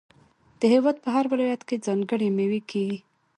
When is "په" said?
1.03-1.09